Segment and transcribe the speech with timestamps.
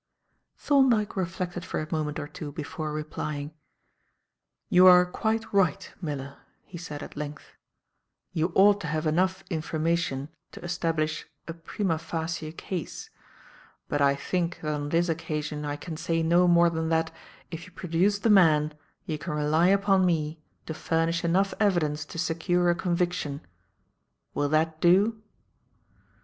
[0.57, 3.53] Thorndyke reflected for a moment or two before replying.
[4.67, 5.93] "You are quite right.
[6.01, 7.55] Miller," he said, at length,
[8.33, 13.11] "you ought to have enough information to establish a prima facie case.
[13.87, 17.13] But I think, that on this occasion, I can say no more than that,
[17.51, 18.73] if you produce the man,
[19.05, 23.39] you can rely upon me to furnish enough evidence to secure a conviction.
[24.33, 25.21] Will that do?"